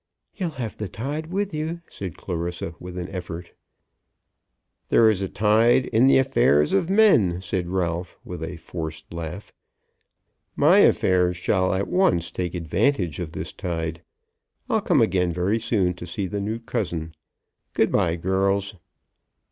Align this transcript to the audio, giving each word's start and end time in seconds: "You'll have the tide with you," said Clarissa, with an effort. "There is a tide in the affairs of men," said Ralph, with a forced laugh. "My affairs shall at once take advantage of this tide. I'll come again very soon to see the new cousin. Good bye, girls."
"You'll 0.33 0.49
have 0.57 0.77
the 0.77 0.87
tide 0.87 1.27
with 1.27 1.53
you," 1.53 1.81
said 1.87 2.17
Clarissa, 2.17 2.73
with 2.79 2.97
an 2.97 3.07
effort. 3.09 3.53
"There 4.89 5.11
is 5.11 5.21
a 5.21 5.29
tide 5.29 5.85
in 5.85 6.07
the 6.07 6.17
affairs 6.17 6.73
of 6.73 6.89
men," 6.89 7.39
said 7.39 7.67
Ralph, 7.69 8.17
with 8.25 8.43
a 8.43 8.57
forced 8.57 9.13
laugh. 9.13 9.53
"My 10.55 10.79
affairs 10.79 11.37
shall 11.37 11.71
at 11.75 11.87
once 11.87 12.31
take 12.31 12.55
advantage 12.55 13.19
of 13.19 13.33
this 13.33 13.53
tide. 13.53 14.01
I'll 14.67 14.81
come 14.81 15.01
again 15.01 15.33
very 15.33 15.59
soon 15.59 15.93
to 15.93 16.07
see 16.07 16.25
the 16.25 16.41
new 16.41 16.57
cousin. 16.57 17.13
Good 17.75 17.91
bye, 17.91 18.15
girls." 18.15 18.77